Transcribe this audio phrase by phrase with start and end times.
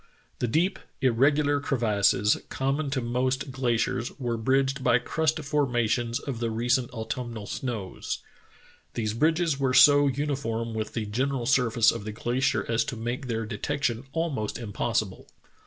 [0.39, 6.39] The deep, irregular crevasses common to most gla ciers were bridged by crust formations of
[6.39, 8.17] the recent autumnal snows.
[8.95, 13.27] These bridges were so uniform with the general surface of the glacier as to make
[13.27, 15.27] their de tection almost impossible.